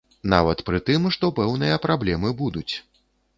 [0.33, 2.69] Нават пры тым, што пэўныя праблемы будуць.